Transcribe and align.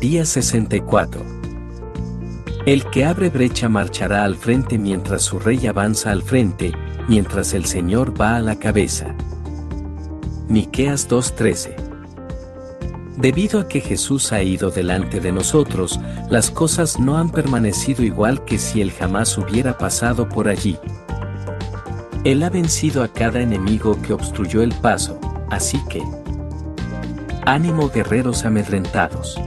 Día 0.00 0.26
64. 0.26 1.22
El 2.66 2.84
que 2.90 3.06
abre 3.06 3.30
brecha 3.30 3.70
marchará 3.70 4.24
al 4.24 4.36
frente 4.36 4.76
mientras 4.76 5.22
su 5.22 5.38
rey 5.38 5.66
avanza 5.66 6.10
al 6.10 6.22
frente, 6.22 6.72
mientras 7.08 7.54
el 7.54 7.64
Señor 7.64 8.20
va 8.20 8.36
a 8.36 8.40
la 8.40 8.58
cabeza. 8.58 9.14
Miqueas 10.50 11.08
2:13 11.08 11.76
Debido 13.16 13.58
a 13.58 13.68
que 13.68 13.80
Jesús 13.80 14.34
ha 14.34 14.42
ido 14.42 14.70
delante 14.70 15.18
de 15.18 15.32
nosotros, 15.32 15.98
las 16.28 16.50
cosas 16.50 17.00
no 17.00 17.16
han 17.16 17.30
permanecido 17.30 18.04
igual 18.04 18.44
que 18.44 18.58
si 18.58 18.82
Él 18.82 18.92
jamás 18.92 19.38
hubiera 19.38 19.78
pasado 19.78 20.28
por 20.28 20.48
allí. 20.48 20.76
Él 22.24 22.42
ha 22.42 22.50
vencido 22.50 23.02
a 23.02 23.08
cada 23.08 23.40
enemigo 23.40 23.98
que 24.02 24.12
obstruyó 24.12 24.60
el 24.62 24.74
paso, 24.74 25.18
así 25.48 25.80
que... 25.88 26.02
Ánimo 27.46 27.88
guerreros 27.88 28.44
amedrentados. 28.44 29.40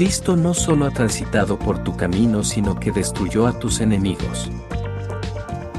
Cristo 0.00 0.34
no 0.34 0.54
solo 0.54 0.86
ha 0.86 0.90
transitado 0.90 1.58
por 1.58 1.84
tu 1.84 1.94
camino, 1.94 2.42
sino 2.42 2.80
que 2.80 2.90
destruyó 2.90 3.46
a 3.46 3.58
tus 3.58 3.82
enemigos. 3.82 4.50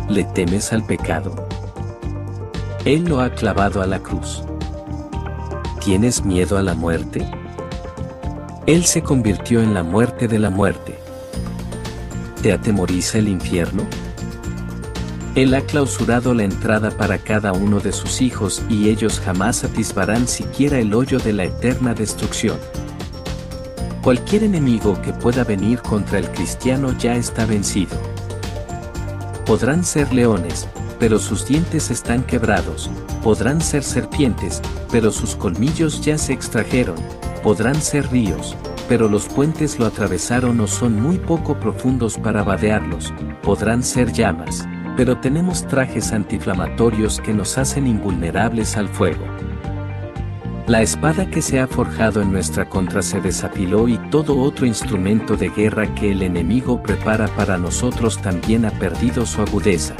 ¿Le 0.09 0.23
temes 0.25 0.71
al 0.71 0.85
pecado? 0.85 1.33
Él 2.85 3.05
lo 3.05 3.19
ha 3.19 3.31
clavado 3.31 3.81
a 3.81 3.87
la 3.87 3.97
cruz. 3.97 4.43
¿Tienes 5.83 6.23
miedo 6.23 6.59
a 6.59 6.61
la 6.61 6.75
muerte? 6.75 7.27
Él 8.67 8.85
se 8.85 9.01
convirtió 9.01 9.59
en 9.59 9.73
la 9.73 9.81
muerte 9.81 10.27
de 10.27 10.37
la 10.37 10.51
muerte. 10.51 10.99
¿Te 12.43 12.53
atemoriza 12.53 13.17
el 13.17 13.27
infierno? 13.27 13.87
Él 15.33 15.51
ha 15.55 15.61
clausurado 15.61 16.35
la 16.35 16.43
entrada 16.43 16.91
para 16.91 17.17
cada 17.17 17.53
uno 17.53 17.79
de 17.79 17.91
sus 17.91 18.21
hijos 18.21 18.61
y 18.69 18.89
ellos 18.89 19.19
jamás 19.19 19.63
atisbarán 19.63 20.27
siquiera 20.27 20.77
el 20.77 20.93
hoyo 20.93 21.17
de 21.17 21.33
la 21.33 21.45
eterna 21.45 21.95
destrucción. 21.95 22.59
Cualquier 24.01 24.45
enemigo 24.45 24.99
que 25.03 25.13
pueda 25.13 25.43
venir 25.43 25.79
contra 25.83 26.17
el 26.17 26.27
cristiano 26.31 26.91
ya 26.97 27.15
está 27.15 27.45
vencido. 27.45 27.95
Podrán 29.45 29.83
ser 29.83 30.11
leones, 30.11 30.67
pero 30.99 31.19
sus 31.19 31.45
dientes 31.45 31.91
están 31.91 32.23
quebrados, 32.23 32.89
podrán 33.21 33.61
ser 33.61 33.83
serpientes, 33.83 34.59
pero 34.91 35.11
sus 35.11 35.35
colmillos 35.35 36.01
ya 36.01 36.17
se 36.17 36.33
extrajeron, 36.33 36.95
podrán 37.43 37.79
ser 37.79 38.11
ríos, 38.11 38.55
pero 38.89 39.07
los 39.07 39.27
puentes 39.27 39.77
lo 39.77 39.85
atravesaron 39.85 40.59
o 40.61 40.65
son 40.65 40.99
muy 40.99 41.19
poco 41.19 41.59
profundos 41.59 42.17
para 42.17 42.41
vadearlos, 42.41 43.13
podrán 43.43 43.83
ser 43.83 44.11
llamas, 44.11 44.67
pero 44.97 45.19
tenemos 45.19 45.67
trajes 45.67 46.11
antiinflamatorios 46.11 47.21
que 47.21 47.35
nos 47.35 47.55
hacen 47.59 47.85
invulnerables 47.85 48.77
al 48.77 48.89
fuego. 48.89 49.25
La 50.67 50.81
espada 50.81 51.29
que 51.29 51.41
se 51.41 51.59
ha 51.59 51.67
forjado 51.67 52.21
en 52.21 52.31
nuestra 52.31 52.69
contra 52.69 53.01
se 53.01 53.19
desafiló 53.19 53.87
y 53.87 53.97
todo 54.09 54.37
otro 54.39 54.65
instrumento 54.65 55.35
de 55.35 55.49
guerra 55.49 55.93
que 55.95 56.11
el 56.11 56.21
enemigo 56.21 56.81
prepara 56.81 57.27
para 57.29 57.57
nosotros 57.57 58.21
también 58.21 58.65
ha 58.65 58.71
perdido 58.71 59.25
su 59.25 59.41
agudeza. 59.41 59.95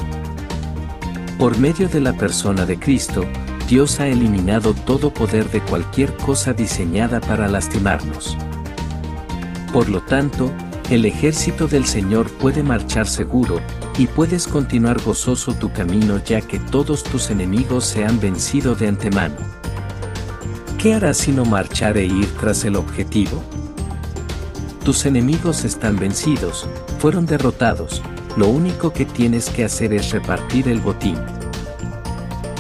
Por 1.40 1.58
medio 1.58 1.90
de 1.90 2.00
la 2.00 2.14
persona 2.14 2.66
de 2.66 2.78
Cristo, 2.78 3.26
Dios 3.68 4.00
ha 4.00 4.08
eliminado 4.08 4.74
todo 4.74 5.12
poder 5.12 5.50
de 5.50 5.62
cualquier 5.62 6.16
cosa 6.18 6.54
diseñada 6.54 7.20
para 7.20 7.48
lastimarnos. 7.48 8.38
Por 9.74 9.90
lo 9.90 10.02
tanto, 10.02 10.52
el 10.90 11.06
ejército 11.06 11.68
del 11.68 11.86
Señor 11.86 12.30
puede 12.34 12.64
marchar 12.64 13.08
seguro, 13.08 13.60
y 13.98 14.08
puedes 14.08 14.48
continuar 14.48 15.02
gozoso 15.02 15.54
tu 15.54 15.72
camino 15.72 16.22
ya 16.24 16.42
que 16.42 16.60
todos 16.60 17.04
tus 17.04 17.30
enemigos 17.30 17.86
se 17.86 18.06
han 18.06 18.20
vencido 18.20 18.76
de 18.76 18.88
antemano. 18.88 19.61
¿Qué 20.82 20.96
harás 20.96 21.18
sino 21.18 21.46
marchar 21.46 21.96
e 21.96 22.06
ir 22.06 22.26
tras 22.40 22.66
el 22.66 22.76
objetivo? 22.76 23.44
Tus 24.84 25.06
enemigos 25.06 25.64
están 25.64 25.96
vencidos, 25.96 26.68
fueron 26.98 27.28
derrotados, 27.28 28.02
lo 28.36 28.48
único 28.48 28.92
que 28.92 29.06
tienes 29.06 29.52
que 29.52 29.64
hacer 29.64 29.94
es 29.94 30.10
repartir 30.10 30.68
el 30.68 30.80
botín. 30.80 31.18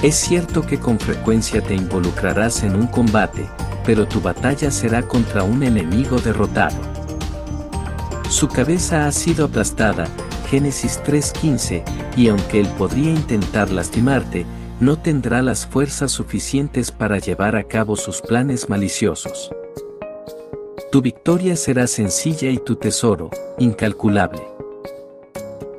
Es 0.03 0.17
cierto 0.17 0.61
que 0.61 0.79
con 0.79 0.99
frecuencia 0.99 1.63
te 1.63 1.73
involucrarás 1.73 2.61
en 2.61 2.75
un 2.75 2.85
combate, 2.85 3.49
pero 3.87 4.07
tu 4.07 4.21
batalla 4.21 4.69
será 4.69 5.01
contra 5.01 5.41
un 5.41 5.63
enemigo 5.63 6.19
derrotado. 6.19 6.77
Su 8.29 8.47
cabeza 8.47 9.07
ha 9.07 9.11
sido 9.11 9.45
aplastada, 9.45 10.05
Génesis 10.47 11.01
3:15, 11.03 11.83
y 12.15 12.27
aunque 12.27 12.59
él 12.59 12.67
podría 12.77 13.09
intentar 13.09 13.71
lastimarte, 13.71 14.45
no 14.81 14.97
tendrá 14.97 15.43
las 15.43 15.67
fuerzas 15.67 16.11
suficientes 16.11 16.91
para 16.91 17.19
llevar 17.19 17.55
a 17.55 17.63
cabo 17.63 17.95
sus 17.95 18.19
planes 18.19 18.67
maliciosos. 18.67 19.51
Tu 20.91 21.01
victoria 21.03 21.55
será 21.55 21.85
sencilla 21.85 22.49
y 22.49 22.57
tu 22.57 22.75
tesoro, 22.75 23.29
incalculable. 23.59 24.41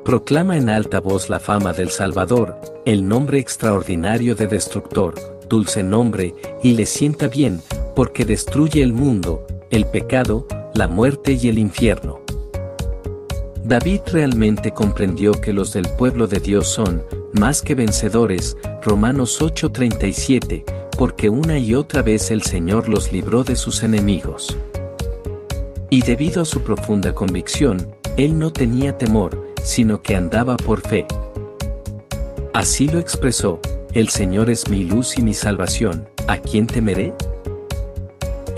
Proclama 0.05 0.57
en 0.57 0.69
alta 0.69 1.01
voz 1.01 1.29
la 1.29 1.41
fama 1.41 1.73
del 1.73 1.89
Salvador, 1.91 2.59
el 2.85 3.05
nombre 3.05 3.39
extraordinario 3.39 4.35
de 4.35 4.47
destructor, 4.47 5.15
dulce 5.49 5.83
nombre, 5.83 6.33
y 6.63 6.73
le 6.73 6.85
sienta 6.85 7.27
bien, 7.27 7.61
porque 7.97 8.23
destruye 8.23 8.81
el 8.81 8.93
mundo, 8.93 9.45
el 9.69 9.85
pecado, 9.85 10.47
la 10.73 10.87
muerte 10.87 11.33
y 11.33 11.49
el 11.49 11.59
infierno. 11.59 12.21
David 13.65 14.01
realmente 14.11 14.71
comprendió 14.71 15.33
que 15.33 15.51
los 15.51 15.73
del 15.73 15.87
pueblo 15.89 16.27
de 16.27 16.39
Dios 16.39 16.67
son, 16.67 17.03
más 17.33 17.61
que 17.61 17.75
vencedores, 17.75 18.57
Romanos 18.85 19.41
8:37, 19.41 20.65
porque 20.97 21.29
una 21.29 21.57
y 21.57 21.73
otra 21.73 22.01
vez 22.01 22.31
el 22.31 22.41
Señor 22.41 22.89
los 22.89 23.13
libró 23.13 23.45
de 23.45 23.55
sus 23.55 23.81
enemigos. 23.81 24.57
Y 25.89 26.01
debido 26.01 26.41
a 26.41 26.45
su 26.45 26.63
profunda 26.63 27.15
convicción, 27.15 27.95
él 28.17 28.37
no 28.37 28.51
tenía 28.51 28.97
temor, 28.97 29.47
sino 29.63 30.01
que 30.01 30.17
andaba 30.17 30.57
por 30.57 30.81
fe. 30.81 31.05
Así 32.53 32.87
lo 32.87 32.99
expresó, 32.99 33.61
el 33.93 34.09
Señor 34.09 34.49
es 34.49 34.69
mi 34.69 34.83
luz 34.83 35.17
y 35.17 35.21
mi 35.21 35.33
salvación, 35.33 36.09
¿a 36.27 36.37
quién 36.37 36.67
temeré? 36.67 37.13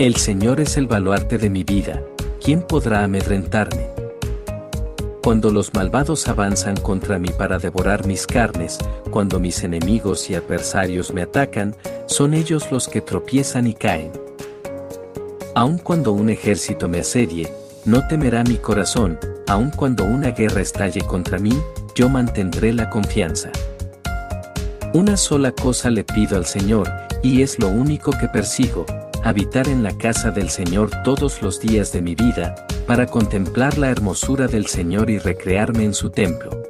El 0.00 0.16
Señor 0.16 0.60
es 0.60 0.76
el 0.76 0.88
baluarte 0.88 1.38
de 1.38 1.50
mi 1.50 1.62
vida, 1.62 2.02
¿quién 2.42 2.62
podrá 2.62 3.04
amedrentarme? 3.04 3.95
Cuando 5.26 5.50
los 5.50 5.74
malvados 5.74 6.28
avanzan 6.28 6.76
contra 6.76 7.18
mí 7.18 7.30
para 7.36 7.58
devorar 7.58 8.06
mis 8.06 8.28
carnes, 8.28 8.78
cuando 9.10 9.40
mis 9.40 9.64
enemigos 9.64 10.30
y 10.30 10.36
adversarios 10.36 11.12
me 11.12 11.22
atacan, 11.22 11.74
son 12.06 12.32
ellos 12.32 12.70
los 12.70 12.86
que 12.86 13.00
tropiezan 13.00 13.66
y 13.66 13.74
caen. 13.74 14.12
Aun 15.56 15.78
cuando 15.78 16.12
un 16.12 16.30
ejército 16.30 16.88
me 16.88 17.00
asedie, 17.00 17.52
no 17.84 18.06
temerá 18.06 18.44
mi 18.44 18.54
corazón, 18.54 19.18
aun 19.48 19.72
cuando 19.72 20.04
una 20.04 20.30
guerra 20.30 20.60
estalle 20.60 21.00
contra 21.00 21.40
mí, 21.40 21.60
yo 21.96 22.08
mantendré 22.08 22.72
la 22.72 22.88
confianza. 22.88 23.50
Una 24.94 25.16
sola 25.16 25.50
cosa 25.50 25.90
le 25.90 26.04
pido 26.04 26.36
al 26.36 26.46
Señor, 26.46 26.88
y 27.24 27.42
es 27.42 27.58
lo 27.58 27.66
único 27.66 28.12
que 28.12 28.28
persigo, 28.28 28.86
habitar 29.24 29.66
en 29.66 29.82
la 29.82 29.98
casa 29.98 30.30
del 30.30 30.50
Señor 30.50 30.88
todos 31.02 31.42
los 31.42 31.58
días 31.58 31.90
de 31.90 32.00
mi 32.00 32.14
vida, 32.14 32.54
para 32.86 33.06
contemplar 33.06 33.78
la 33.78 33.90
hermosura 33.90 34.46
del 34.46 34.66
Señor 34.66 35.10
y 35.10 35.18
recrearme 35.18 35.84
en 35.84 35.94
su 35.94 36.10
templo. 36.10 36.62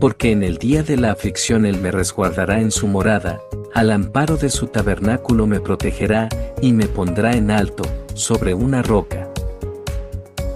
Porque 0.00 0.30
en 0.30 0.44
el 0.44 0.58
día 0.58 0.82
de 0.82 0.96
la 0.96 1.10
aflicción 1.10 1.66
Él 1.66 1.80
me 1.80 1.90
resguardará 1.90 2.60
en 2.60 2.70
su 2.70 2.86
morada, 2.86 3.40
al 3.74 3.90
amparo 3.90 4.36
de 4.36 4.50
su 4.50 4.68
tabernáculo 4.68 5.46
me 5.46 5.60
protegerá, 5.60 6.28
y 6.62 6.72
me 6.72 6.86
pondrá 6.86 7.32
en 7.32 7.50
alto, 7.50 7.82
sobre 8.14 8.54
una 8.54 8.82
roca. 8.82 9.28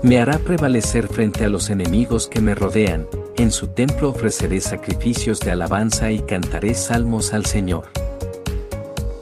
Me 0.03 0.21
hará 0.21 0.39
prevalecer 0.39 1.09
frente 1.09 1.45
a 1.45 1.49
los 1.49 1.71
enemigos 1.71 2.29
que 2.29 2.41
me 2.41 2.55
rodean, 2.55 3.07
en 3.37 3.51
su 3.51 3.69
templo 3.69 4.11
ofreceré 4.11 4.61
sacrificios 4.61 5.41
de 5.41 5.51
alabanza 5.51 6.11
y 6.11 6.21
cantaré 6.21 6.75
salmos 6.75 7.33
al 7.33 7.47
Señor. 7.47 7.85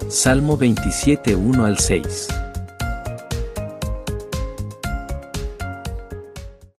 Salmo 0.09 0.57
27 0.57 1.37
1 1.37 1.65
al 1.65 1.79
6 1.79 2.29